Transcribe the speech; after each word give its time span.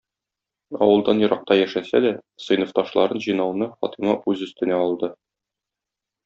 Авылдан 0.85 1.19
еракта 1.23 1.57
яшәсә 1.59 2.01
дә, 2.05 2.13
сыйныфташларын 2.45 3.21
җыйнауны 3.27 3.69
Фатыйма 3.83 4.17
үз 4.33 4.43
өстенә 4.49 4.81
алды. 4.87 5.13